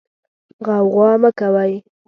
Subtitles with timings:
[0.65, 1.73] غوغا مه کوئ.